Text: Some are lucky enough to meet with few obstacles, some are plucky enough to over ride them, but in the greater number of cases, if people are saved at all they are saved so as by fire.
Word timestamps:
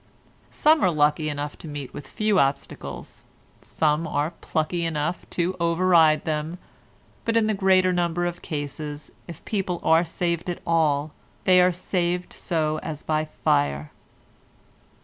Some 0.49 0.83
are 0.83 0.89
lucky 0.89 1.29
enough 1.29 1.55
to 1.59 1.67
meet 1.67 1.93
with 1.93 2.07
few 2.07 2.39
obstacles, 2.39 3.23
some 3.61 4.07
are 4.07 4.31
plucky 4.31 4.83
enough 4.83 5.29
to 5.29 5.55
over 5.59 5.85
ride 5.85 6.25
them, 6.25 6.57
but 7.23 7.37
in 7.37 7.45
the 7.45 7.53
greater 7.53 7.93
number 7.93 8.25
of 8.25 8.41
cases, 8.41 9.11
if 9.27 9.45
people 9.45 9.79
are 9.83 10.03
saved 10.03 10.49
at 10.49 10.57
all 10.65 11.11
they 11.43 11.61
are 11.61 11.71
saved 11.71 12.33
so 12.33 12.79
as 12.81 13.03
by 13.03 13.25
fire. 13.25 13.91